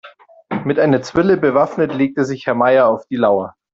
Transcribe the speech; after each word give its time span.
Mit 0.65 0.79
einer 0.79 1.03
Zwille 1.03 1.37
bewaffnet 1.37 1.93
legt 1.93 2.17
sich 2.25 2.47
Herr 2.47 2.55
Meier 2.55 2.87
auf 2.87 3.05
die 3.05 3.17
Lauer. 3.17 3.53